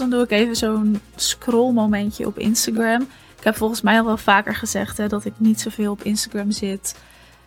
[0.00, 3.02] dan doe ik even zo'n scrollmomentje op Instagram.
[3.38, 6.50] Ik heb volgens mij al wel vaker gezegd hè, dat ik niet zoveel op Instagram
[6.50, 6.98] zit.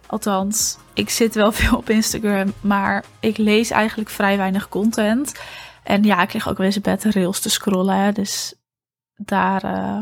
[0.05, 5.33] Althans, ik zit wel veel op Instagram, maar ik lees eigenlijk vrij weinig content.
[5.83, 7.95] En ja, ik lig ook wel eens in bed rails te scrollen.
[7.95, 8.53] Hè, dus
[9.15, 10.01] daar uh,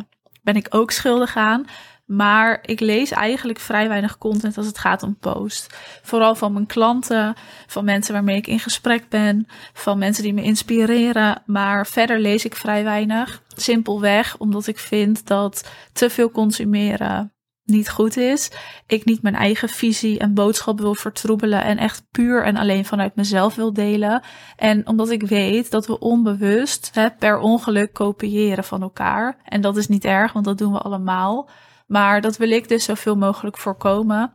[0.51, 1.65] ben ik ook schuldig aan.
[2.05, 5.75] Maar ik lees eigenlijk vrij weinig content als het gaat om post.
[6.01, 7.35] Vooral van mijn klanten,
[7.67, 11.41] van mensen waarmee ik in gesprek ben, van mensen die me inspireren.
[11.45, 13.41] Maar verder lees ik vrij weinig.
[13.55, 17.31] Simpelweg omdat ik vind dat te veel consumeren
[17.71, 18.51] niet goed is.
[18.87, 23.15] Ik niet mijn eigen visie en boodschap wil vertroebelen en echt puur en alleen vanuit
[23.15, 24.21] mezelf wil delen.
[24.55, 29.37] En omdat ik weet dat we onbewust hè, per ongeluk kopiëren van elkaar.
[29.45, 31.49] En dat is niet erg, want dat doen we allemaal.
[31.87, 34.33] Maar dat wil ik dus zoveel mogelijk voorkomen.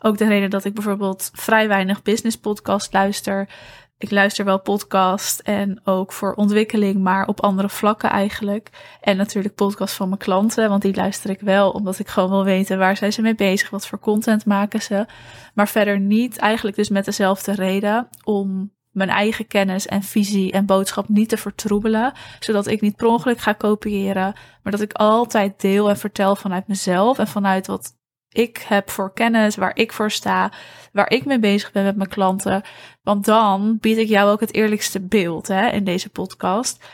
[0.00, 3.48] Ook de reden dat ik bijvoorbeeld vrij weinig business podcast luister.
[4.00, 8.70] Ik luister wel podcast en ook voor ontwikkeling, maar op andere vlakken eigenlijk.
[9.00, 12.44] En natuurlijk podcast van mijn klanten, want die luister ik wel, omdat ik gewoon wil
[12.44, 15.06] weten waar zijn ze mee bezig, wat voor content maken ze.
[15.54, 20.66] Maar verder niet eigenlijk dus met dezelfde reden om mijn eigen kennis en visie en
[20.66, 25.60] boodschap niet te vertroebelen, zodat ik niet per ongeluk ga kopiëren, maar dat ik altijd
[25.60, 27.97] deel en vertel vanuit mezelf en vanuit wat
[28.32, 30.52] ik heb voor kennis, waar ik voor sta,
[30.92, 32.62] waar ik mee bezig ben met mijn klanten.
[33.02, 36.84] Want dan bied ik jou ook het eerlijkste beeld hè, in deze podcast.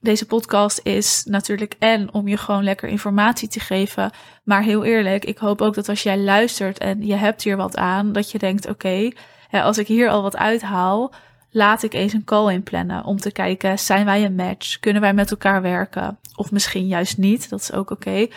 [0.00, 4.10] Deze podcast is natuurlijk en om je gewoon lekker informatie te geven.
[4.44, 7.76] Maar heel eerlijk, ik hoop ook dat als jij luistert en je hebt hier wat
[7.76, 9.10] aan, dat je denkt: oké,
[9.50, 11.12] als ik hier al wat uithaal,
[11.50, 14.78] laat ik eens een call inplannen om te kijken, zijn wij een match?
[14.80, 16.18] Kunnen wij met elkaar werken?
[16.34, 18.28] Of misschien juist niet, dat is ook oké.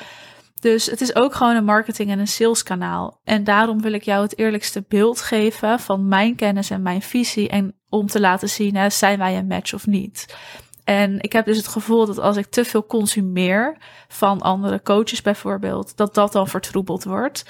[0.66, 3.20] Dus het is ook gewoon een marketing en een saleskanaal.
[3.24, 7.50] En daarom wil ik jou het eerlijkste beeld geven van mijn kennis en mijn visie.
[7.50, 10.36] En om te laten zien, hè, zijn wij een match of niet?
[10.84, 13.78] En ik heb dus het gevoel dat als ik te veel consumeer
[14.08, 17.46] van andere coaches bijvoorbeeld, dat dat dan vertroebeld wordt.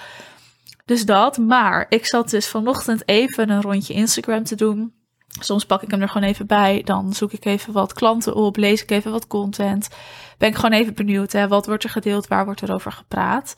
[0.85, 4.93] Dus dat, maar ik zat dus vanochtend even een rondje Instagram te doen.
[5.39, 6.81] Soms pak ik hem er gewoon even bij.
[6.83, 8.57] Dan zoek ik even wat klanten op.
[8.57, 9.89] Lees ik even wat content.
[10.37, 11.31] Ben ik gewoon even benieuwd.
[11.31, 12.27] Hè, wat wordt er gedeeld?
[12.27, 13.55] Waar wordt er over gepraat?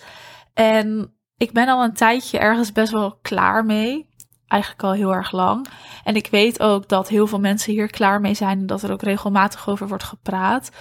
[0.54, 4.10] En ik ben al een tijdje ergens best wel klaar mee.
[4.48, 5.68] Eigenlijk al heel erg lang.
[6.04, 8.60] En ik weet ook dat heel veel mensen hier klaar mee zijn.
[8.60, 10.72] En dat er ook regelmatig over wordt gepraat.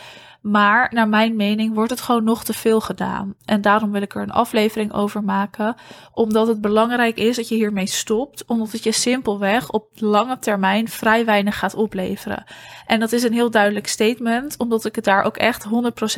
[0.48, 3.34] Maar naar mijn mening wordt het gewoon nog te veel gedaan.
[3.44, 5.74] En daarom wil ik er een aflevering over maken.
[6.12, 8.44] Omdat het belangrijk is dat je hiermee stopt.
[8.44, 12.44] Omdat het je simpelweg op lange termijn vrij weinig gaat opleveren.
[12.86, 14.58] En dat is een heel duidelijk statement.
[14.58, 15.66] Omdat ik het daar ook echt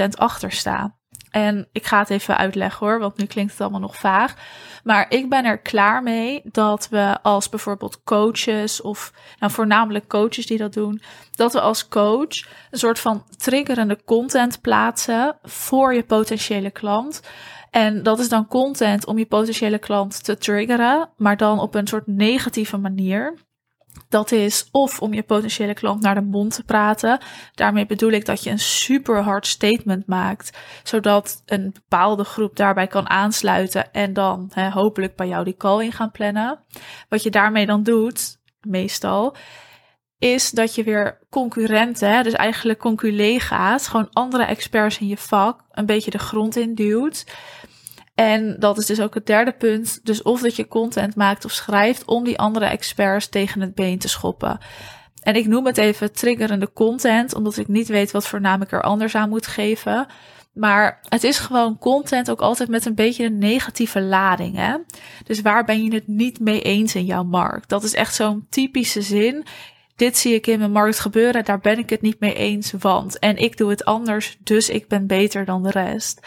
[0.04, 0.97] 100% achter sta.
[1.38, 4.34] En ik ga het even uitleggen hoor, want nu klinkt het allemaal nog vaag.
[4.84, 10.46] Maar ik ben er klaar mee dat we als bijvoorbeeld coaches, of nou voornamelijk coaches
[10.46, 11.00] die dat doen,
[11.30, 17.22] dat we als coach een soort van triggerende content plaatsen voor je potentiële klant.
[17.70, 21.86] En dat is dan content om je potentiële klant te triggeren, maar dan op een
[21.86, 23.34] soort negatieve manier.
[24.08, 27.20] Dat is of om je potentiële klant naar de mond te praten.
[27.54, 32.86] Daarmee bedoel ik dat je een super hard statement maakt, zodat een bepaalde groep daarbij
[32.86, 36.58] kan aansluiten en dan hè, hopelijk bij jou die call in gaan plannen.
[37.08, 39.36] Wat je daarmee dan doet, meestal,
[40.18, 45.86] is dat je weer concurrenten, dus eigenlijk conculega's, gewoon andere experts in je vak, een
[45.86, 47.24] beetje de grond in duwt.
[48.18, 50.00] En dat is dus ook het derde punt.
[50.02, 53.98] Dus of dat je content maakt of schrijft om die andere experts tegen het been
[53.98, 54.58] te schoppen.
[55.22, 58.72] En ik noem het even triggerende content, omdat ik niet weet wat voor naam ik
[58.72, 60.06] er anders aan moet geven.
[60.52, 64.56] Maar het is gewoon content ook altijd met een beetje een negatieve lading.
[64.56, 64.76] Hè?
[65.24, 67.68] Dus waar ben je het niet mee eens in jouw markt?
[67.68, 69.46] Dat is echt zo'n typische zin.
[69.96, 73.18] Dit zie ik in mijn markt gebeuren, daar ben ik het niet mee eens, want.
[73.18, 76.20] En ik doe het anders, dus ik ben beter dan de rest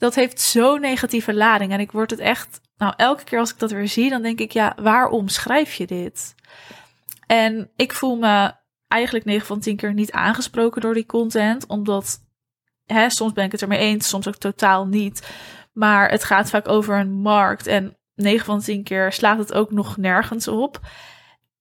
[0.00, 1.72] dat heeft zo'n negatieve lading.
[1.72, 4.38] En ik word het echt, nou, elke keer als ik dat weer zie, dan denk
[4.40, 6.34] ik, ja, waarom schrijf je dit?
[7.26, 8.52] En ik voel me
[8.88, 12.18] eigenlijk 9 van 10 keer niet aangesproken door die content, omdat
[12.84, 15.30] hè, soms ben ik het ermee eens, soms ook totaal niet.
[15.72, 19.70] Maar het gaat vaak over een markt en 9 van 10 keer slaat het ook
[19.70, 20.80] nog nergens op.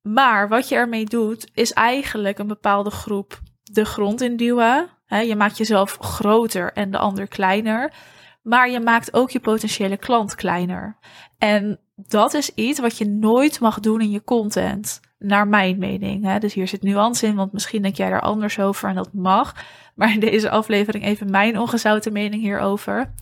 [0.02, 4.90] Maar wat je ermee doet, is eigenlijk een bepaalde groep de grond induwen.
[5.08, 7.94] je maakt jezelf groter en de ander kleiner
[8.50, 10.98] maar je maakt ook je potentiële klant kleiner.
[11.38, 16.24] En dat is iets wat je nooit mag doen in je content, naar mijn mening.
[16.24, 16.40] Hè?
[16.40, 19.56] Dus hier zit nuance in, want misschien denk jij er anders over en dat mag.
[19.96, 23.14] Maar in deze aflevering even mijn ongezouten mening hierover.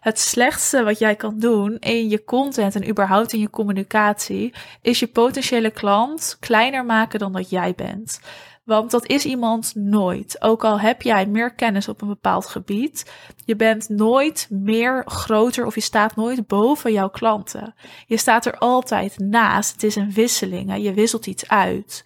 [0.00, 4.98] Het slechtste wat jij kan doen in je content en überhaupt in je communicatie, is
[4.98, 8.20] je potentiële klant kleiner maken dan dat jij bent.
[8.64, 10.42] Want dat is iemand nooit.
[10.42, 13.12] Ook al heb jij meer kennis op een bepaald gebied,
[13.44, 17.74] je bent nooit meer groter of je staat nooit boven jouw klanten.
[18.06, 19.72] Je staat er altijd naast.
[19.72, 20.82] Het is een wisseling.
[20.82, 22.02] Je wisselt iets uit.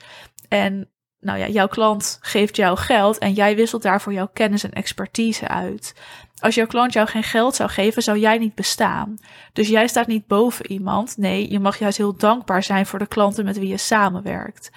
[0.49, 4.73] En nou ja, jouw klant geeft jou geld en jij wisselt daarvoor jouw kennis en
[4.73, 5.95] expertise uit.
[6.39, 9.19] Als jouw klant jou geen geld zou geven, zou jij niet bestaan.
[9.53, 11.17] Dus jij staat niet boven iemand.
[11.17, 14.71] Nee, je mag juist heel dankbaar zijn voor de klanten met wie je samenwerkt.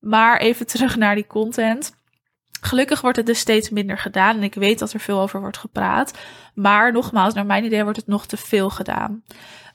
[0.00, 1.98] Maar even terug naar die content.
[2.60, 5.58] Gelukkig wordt het dus steeds minder gedaan en ik weet dat er veel over wordt
[5.58, 6.18] gepraat.
[6.54, 9.22] Maar nogmaals, naar mijn idee wordt het nog te veel gedaan.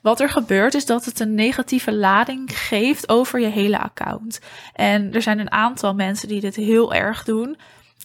[0.02, 4.40] Wat er gebeurt is dat het een negatieve lading geeft over je hele account.
[4.72, 7.58] En er zijn een aantal mensen die dit heel erg doen.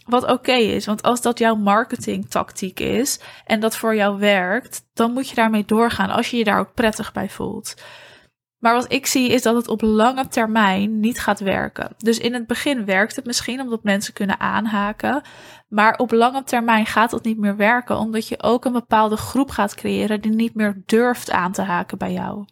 [0.06, 5.14] Wat oké is, want als dat jouw marketingtactiek is en dat voor jou werkt, dan
[5.14, 7.74] moet je daarmee doorgaan als je je daar ook prettig bij voelt.
[8.62, 11.96] Maar wat ik zie is dat het op lange termijn niet gaat werken.
[11.98, 15.22] Dus in het begin werkt het misschien omdat mensen kunnen aanhaken.
[15.68, 19.50] Maar op lange termijn gaat dat niet meer werken, omdat je ook een bepaalde groep
[19.50, 22.46] gaat creëren die niet meer durft aan te haken bij jou.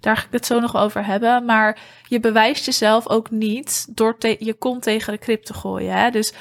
[0.00, 1.44] Daar ga ik het zo nog over hebben.
[1.44, 1.78] Maar
[2.08, 5.94] je bewijst jezelf ook niet door je kont tegen de krip te gooien.
[5.94, 6.10] Hè?
[6.10, 6.34] Dus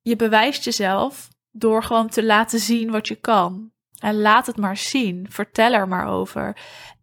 [0.00, 3.70] je bewijst jezelf door gewoon te laten zien wat je kan.
[3.98, 5.26] En laat het maar zien.
[5.30, 6.56] Vertel er maar over.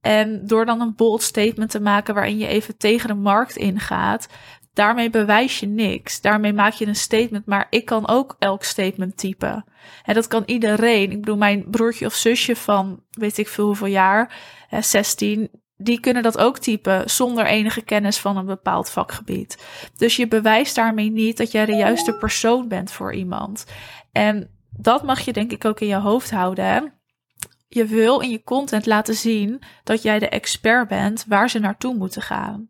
[0.06, 4.28] En door dan een bold statement te maken waarin je even tegen de markt ingaat,
[4.74, 6.22] daarmee bewijs je niks.
[6.22, 9.66] Daarmee maak je een statement, maar ik kan ook elk statement typen.
[10.04, 11.12] En dat kan iedereen.
[11.12, 14.36] Ik bedoel, mijn broertje of zusje van weet ik veel hoeveel jaar,
[14.80, 19.66] 16, die kunnen dat ook typen zonder enige kennis van een bepaald vakgebied.
[19.98, 23.66] Dus je bewijst daarmee niet dat jij de juiste persoon bent voor iemand.
[24.12, 26.94] En dat mag je denk ik ook in je hoofd houden.
[27.76, 31.96] Je wil in je content laten zien dat jij de expert bent waar ze naartoe
[31.96, 32.70] moeten gaan.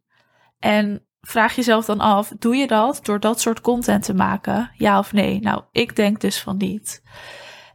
[0.60, 4.72] En vraag jezelf dan af: doe je dat door dat soort content te maken?
[4.74, 5.40] Ja of nee?
[5.40, 7.04] Nou, ik denk dus van niet.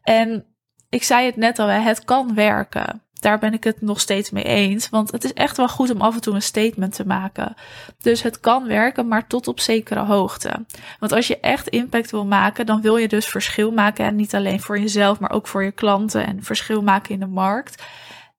[0.02, 0.49] En
[0.90, 4.44] ik zei het net al, het kan werken daar ben ik het nog steeds mee
[4.44, 4.88] eens.
[4.88, 7.54] Want het is echt wel goed om af en toe een statement te maken.
[7.98, 10.64] Dus het kan werken, maar tot op zekere hoogte.
[10.98, 14.04] Want als je echt impact wil maken, dan wil je dus verschil maken.
[14.04, 16.26] En niet alleen voor jezelf, maar ook voor je klanten.
[16.26, 17.82] En verschil maken in de markt.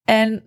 [0.04, 0.44] En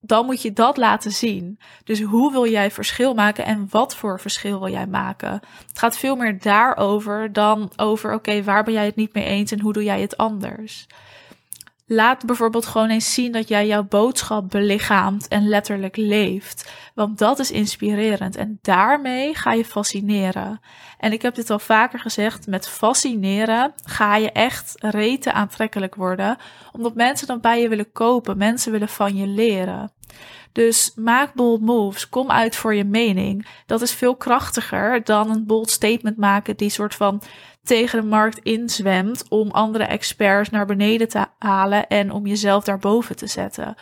[0.00, 1.58] dan moet je dat laten zien.
[1.84, 5.32] Dus hoe wil jij verschil maken en wat voor verschil wil jij maken?
[5.68, 9.50] Het gaat veel meer daarover dan over: oké, waar ben jij het niet mee eens
[9.50, 10.86] en hoe doe jij het anders?
[11.86, 16.72] Laat bijvoorbeeld gewoon eens zien dat jij jouw boodschap belichaamt en letterlijk leeft.
[16.94, 20.60] Want dat is inspirerend en daarmee ga je fascineren.
[20.98, 26.36] En ik heb dit al vaker gezegd, met fascineren ga je echt rete aantrekkelijk worden,
[26.72, 29.92] omdat mensen dan bij je willen kopen, mensen willen van je leren.
[30.54, 33.46] Dus maak bold moves, kom uit voor je mening.
[33.66, 37.22] Dat is veel krachtiger dan een bold statement maken die soort van
[37.62, 43.16] tegen de markt inzwemt om andere experts naar beneden te halen en om jezelf daarboven
[43.16, 43.74] te zetten.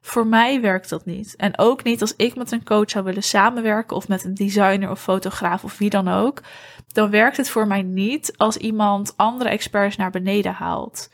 [0.00, 1.36] Voor mij werkt dat niet.
[1.36, 4.90] En ook niet als ik met een coach zou willen samenwerken of met een designer
[4.90, 6.42] of fotograaf of wie dan ook.
[6.86, 11.10] Dan werkt het voor mij niet als iemand andere experts naar beneden haalt.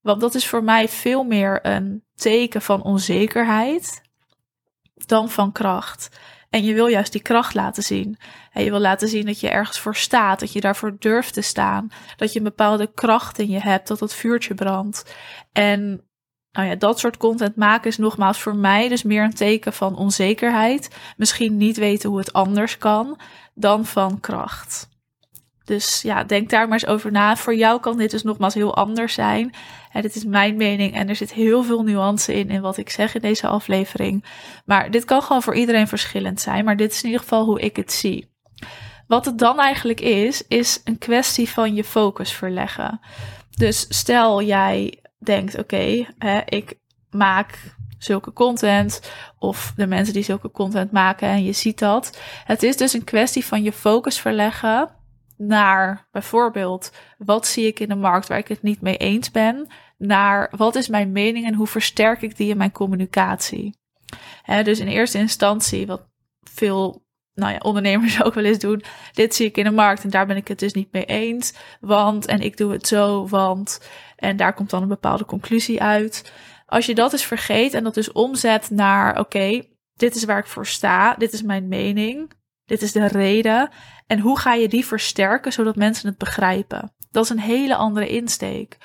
[0.00, 4.06] Want dat is voor mij veel meer een teken van onzekerheid
[5.06, 6.08] dan van kracht.
[6.50, 8.18] En je wil juist die kracht laten zien.
[8.52, 11.40] En je wil laten zien dat je ergens voor staat, dat je daarvoor durft te
[11.40, 15.14] staan, dat je een bepaalde kracht in je hebt, dat dat vuurtje brandt.
[15.52, 16.02] En
[16.52, 19.96] nou ja, dat soort content maken is nogmaals voor mij dus meer een teken van
[19.96, 20.96] onzekerheid.
[21.16, 23.18] Misschien niet weten hoe het anders kan
[23.54, 24.88] dan van kracht.
[25.68, 27.36] Dus ja, denk daar maar eens over na.
[27.36, 29.54] Voor jou kan dit dus nogmaals heel anders zijn.
[29.92, 32.90] En dit is mijn mening en er zit heel veel nuance in in wat ik
[32.90, 34.24] zeg in deze aflevering.
[34.64, 36.64] Maar dit kan gewoon voor iedereen verschillend zijn.
[36.64, 38.30] Maar dit is in ieder geval hoe ik het zie.
[39.06, 43.00] Wat het dan eigenlijk is, is een kwestie van je focus verleggen.
[43.56, 46.06] Dus stel jij denkt: oké,
[46.44, 46.74] ik
[47.10, 52.18] maak zulke content of de mensen die zulke content maken en je ziet dat.
[52.44, 54.96] Het is dus een kwestie van je focus verleggen
[55.38, 59.66] naar bijvoorbeeld wat zie ik in de markt waar ik het niet mee eens ben,
[59.98, 63.78] naar wat is mijn mening en hoe versterk ik die in mijn communicatie.
[64.62, 66.06] dus in eerste instantie, wat
[66.42, 70.10] veel nou ja, ondernemers ook wel eens doen, dit zie ik in de markt en
[70.10, 73.88] daar ben ik het dus niet mee eens, want en ik doe het zo, want
[74.16, 76.32] en daar komt dan een bepaalde conclusie uit.
[76.66, 79.62] Als je dat eens vergeet en dat dus omzet naar oké,
[79.94, 82.32] dit is waar ik voor sta, dit is mijn mening,
[82.68, 83.70] dit is de reden.
[84.06, 86.92] En hoe ga je die versterken zodat mensen het begrijpen?
[87.10, 88.78] Dat is een hele andere insteek.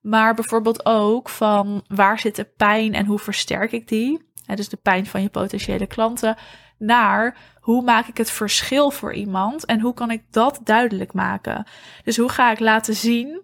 [0.00, 4.28] Maar bijvoorbeeld ook van waar zit de pijn en hoe versterk ik die?
[4.54, 6.36] dus de pijn van je potentiële klanten.
[6.78, 11.66] naar hoe maak ik het verschil voor iemand en hoe kan ik dat duidelijk maken.
[12.04, 13.42] Dus hoe ga ik laten zien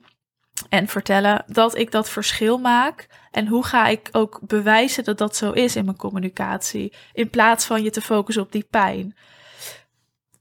[0.68, 5.36] en vertellen dat ik dat verschil maak en hoe ga ik ook bewijzen dat dat
[5.36, 9.16] zo is in mijn communicatie in plaats van je te focussen op die pijn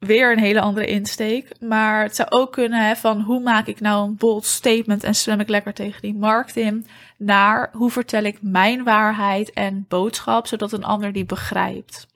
[0.06, 1.50] weer een hele andere insteek.
[1.60, 5.16] Maar het zou ook kunnen hè, van hoe maak ik nou een bold statement en
[5.16, 6.88] zwem ik lekker tegen die markt in.
[7.18, 12.08] Naar hoe vertel ik mijn waarheid en boodschap zodat een ander die begrijpt.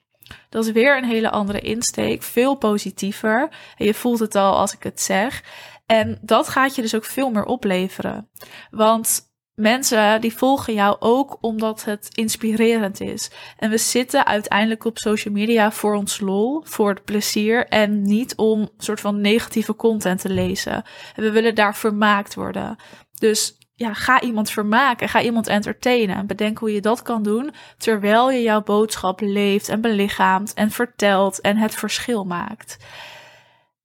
[0.48, 3.48] Dat is weer een hele andere insteek, veel positiever.
[3.76, 5.42] En je voelt het al als ik het zeg.
[5.86, 8.28] En dat gaat je dus ook veel meer opleveren.
[8.70, 9.29] Want
[9.60, 13.30] mensen die volgen jou ook omdat het inspirerend is.
[13.56, 18.36] En we zitten uiteindelijk op social media voor ons lol, voor het plezier en niet
[18.36, 20.84] om soort van negatieve content te lezen.
[21.16, 22.76] En we willen daar vermaakt worden.
[23.18, 27.52] Dus ja, ga iemand vermaken, ga iemand entertainen en bedenk hoe je dat kan doen
[27.78, 32.76] terwijl je jouw boodschap leeft en belichaamt en vertelt en het verschil maakt.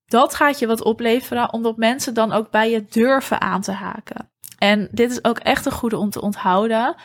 [0.06, 4.30] Dat gaat je wat opleveren omdat mensen dan ook bij je durven aan te haken.
[4.58, 6.96] En dit is ook echt een goede om te onthouden.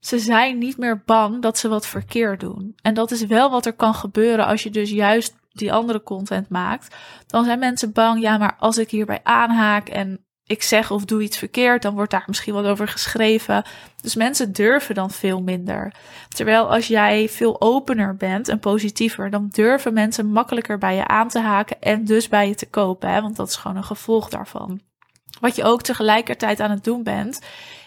[0.00, 2.74] Ze zijn niet meer bang dat ze wat verkeerd doen.
[2.82, 6.48] En dat is wel wat er kan gebeuren als je dus juist die andere content
[6.48, 6.94] maakt.
[7.26, 11.22] Dan zijn mensen bang, ja, maar als ik hierbij aanhaak en ik zeg of doe
[11.22, 13.64] iets verkeerd, dan wordt daar misschien wat over geschreven.
[14.00, 15.94] Dus mensen durven dan veel minder.
[16.28, 21.28] Terwijl als jij veel opener bent en positiever, dan durven mensen makkelijker bij je aan
[21.28, 23.10] te haken en dus bij je te kopen.
[23.10, 23.20] Hè?
[23.20, 24.80] Want dat is gewoon een gevolg daarvan.
[25.44, 27.40] Wat je ook tegelijkertijd aan het doen bent,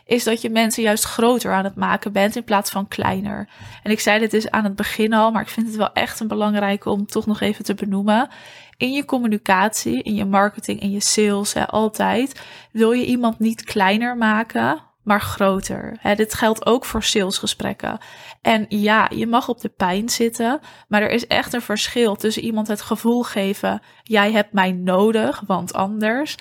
[0.05, 3.49] is dat je mensen juist groter aan het maken bent in plaats van kleiner.
[3.83, 6.19] En ik zei dit dus aan het begin al, maar ik vind het wel echt
[6.19, 8.29] een belangrijke om toch nog even te benoemen.
[8.77, 14.17] In je communicatie, in je marketing, in je sales, altijd wil je iemand niet kleiner
[14.17, 15.99] maken, maar groter.
[16.15, 17.97] Dit geldt ook voor salesgesprekken.
[18.41, 22.43] En ja, je mag op de pijn zitten, maar er is echt een verschil tussen
[22.43, 26.35] iemand het gevoel geven: jij hebt mij nodig, want anders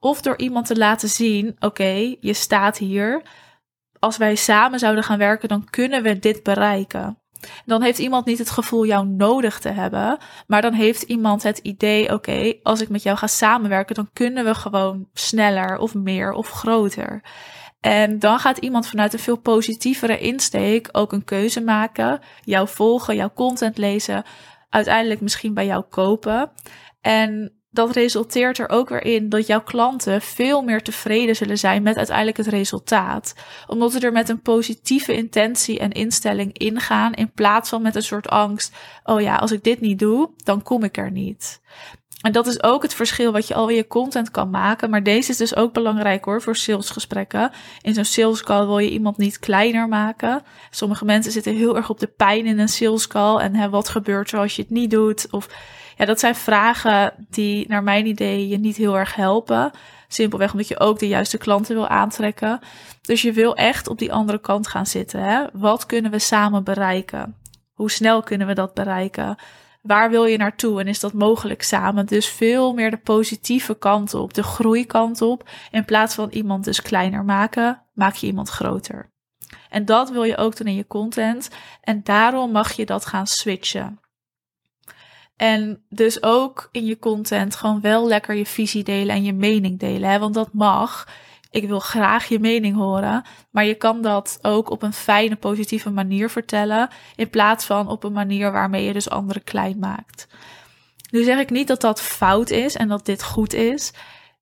[0.00, 3.22] of door iemand te laten zien: oké, je staat hier.
[3.98, 7.18] Als wij samen zouden gaan werken, dan kunnen we dit bereiken.
[7.64, 11.58] Dan heeft iemand niet het gevoel jou nodig te hebben, maar dan heeft iemand het
[11.58, 16.32] idee: oké, als ik met jou ga samenwerken, dan kunnen we gewoon sneller of meer
[16.32, 17.22] of groter.
[17.80, 23.16] En dan gaat iemand vanuit een veel positievere insteek ook een keuze maken, jou volgen,
[23.16, 24.24] jouw content lezen,
[24.68, 26.50] uiteindelijk misschien bij jou kopen.
[27.00, 31.82] En dat resulteert er ook weer in dat jouw klanten veel meer tevreden zullen zijn
[31.82, 33.34] met uiteindelijk het resultaat.
[33.66, 38.02] Omdat ze er met een positieve intentie en instelling ingaan, in plaats van met een
[38.02, 41.60] soort angst: oh ja, als ik dit niet doe, dan kom ik er niet.
[42.20, 44.90] En dat is ook het verschil wat je al in je content kan maken.
[44.90, 47.50] Maar deze is dus ook belangrijk hoor voor salesgesprekken.
[47.82, 50.42] In zo'n sales call wil je iemand niet kleiner maken.
[50.70, 53.38] Sommige mensen zitten heel erg op de pijn in een sales call.
[53.38, 55.26] En hè, wat gebeurt er als je het niet doet?
[55.30, 55.48] Of
[55.96, 59.70] ja, dat zijn vragen die naar mijn idee je niet heel erg helpen.
[60.08, 62.60] Simpelweg omdat je ook de juiste klanten wil aantrekken.
[63.02, 65.22] Dus je wil echt op die andere kant gaan zitten.
[65.22, 65.44] Hè?
[65.52, 67.36] Wat kunnen we samen bereiken?
[67.72, 69.36] Hoe snel kunnen we dat bereiken?
[69.82, 72.06] Waar wil je naartoe en is dat mogelijk samen?
[72.06, 75.48] Dus veel meer de positieve kant op, de groeikant op.
[75.70, 79.10] In plaats van iemand dus kleiner maken, maak je iemand groter.
[79.70, 81.50] En dat wil je ook doen in je content.
[81.80, 84.00] En daarom mag je dat gaan switchen.
[85.36, 89.78] En dus ook in je content gewoon wel lekker je visie delen en je mening
[89.78, 90.10] delen.
[90.10, 90.18] Hè?
[90.18, 91.08] Want dat mag.
[91.50, 93.24] Ik wil graag je mening horen.
[93.50, 96.88] Maar je kan dat ook op een fijne, positieve manier vertellen.
[97.16, 100.26] In plaats van op een manier waarmee je dus anderen klein maakt.
[101.10, 103.92] Nu zeg ik niet dat dat fout is en dat dit goed is.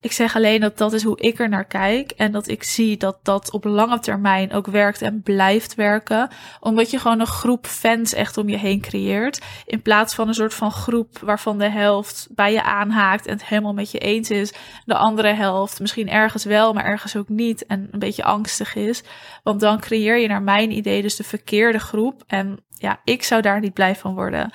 [0.04, 2.10] Ik zeg alleen dat dat is hoe ik er naar kijk.
[2.10, 6.28] En dat ik zie dat dat op lange termijn ook werkt en blijft werken.
[6.60, 9.40] Omdat je gewoon een groep fans echt om je heen creëert.
[9.66, 13.44] In plaats van een soort van groep waarvan de helft bij je aanhaakt en het
[13.44, 14.52] helemaal met je eens is.
[14.84, 17.66] De andere helft misschien ergens wel, maar ergens ook niet.
[17.66, 19.02] En een beetje angstig is.
[19.42, 22.22] Want dan creëer je naar mijn idee dus de verkeerde groep.
[22.26, 24.52] En ja, ik zou daar niet blij van worden.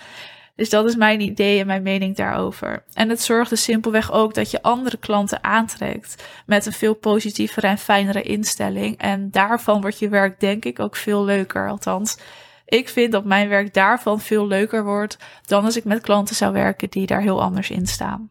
[0.60, 2.84] Dus dat is mijn idee en mijn mening daarover.
[2.94, 7.68] En het zorgt dus simpelweg ook dat je andere klanten aantrekt met een veel positievere
[7.68, 8.98] en fijnere instelling.
[8.98, 11.70] En daarvan wordt je werk denk ik ook veel leuker.
[11.70, 12.18] Althans,
[12.66, 16.54] ik vind dat mijn werk daarvan veel leuker wordt dan als ik met klanten zou
[16.54, 18.30] werken die daar heel anders in staan.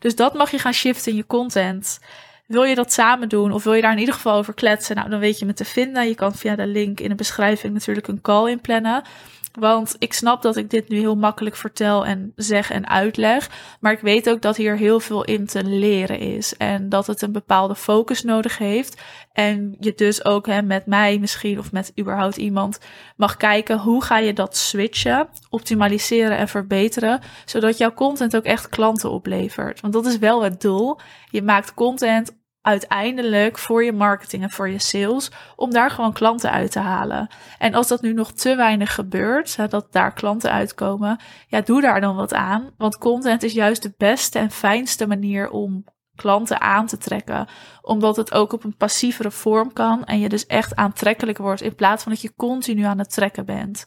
[0.00, 1.98] Dus dat mag je gaan shiften in je content.
[2.46, 4.96] Wil je dat samen doen of wil je daar in ieder geval over kletsen?
[4.96, 6.08] Nou, dan weet je me te vinden.
[6.08, 9.02] Je kan via de link in de beschrijving natuurlijk een call inplannen.
[9.52, 13.50] Want ik snap dat ik dit nu heel makkelijk vertel en zeg en uitleg.
[13.80, 16.56] Maar ik weet ook dat hier heel veel in te leren is.
[16.56, 19.02] En dat het een bepaalde focus nodig heeft.
[19.32, 22.78] En je dus ook hè, met mij misschien of met überhaupt iemand
[23.16, 27.20] mag kijken hoe ga je dat switchen, optimaliseren en verbeteren.
[27.44, 29.80] Zodat jouw content ook echt klanten oplevert.
[29.80, 30.98] Want dat is wel het doel.
[31.30, 36.50] Je maakt content uiteindelijk voor je marketing en voor je sales om daar gewoon klanten
[36.50, 37.28] uit te halen.
[37.58, 42.00] En als dat nu nog te weinig gebeurt, dat daar klanten uitkomen, ja, doe daar
[42.00, 42.70] dan wat aan.
[42.76, 45.84] Want content is juist de beste en fijnste manier om
[46.14, 47.46] klanten aan te trekken.
[47.82, 51.74] Omdat het ook op een passievere vorm kan en je dus echt aantrekkelijk wordt in
[51.74, 53.84] plaats van dat je continu aan het trekken bent.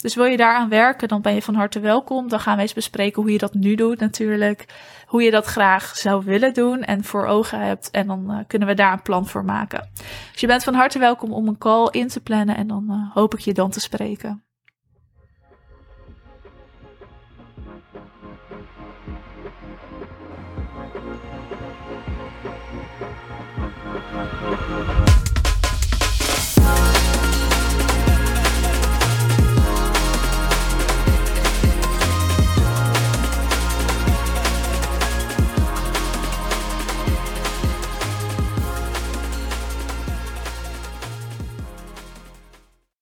[0.00, 2.28] Dus wil je daaraan werken, dan ben je van harte welkom.
[2.28, 4.66] Dan gaan we eens bespreken hoe je dat nu doet natuurlijk.
[5.06, 7.90] Hoe je dat graag zou willen doen en voor ogen hebt.
[7.90, 9.90] En dan uh, kunnen we daar een plan voor maken.
[10.32, 13.14] Dus je bent van harte welkom om een call in te plannen en dan uh,
[13.14, 14.44] hoop ik je dan te spreken.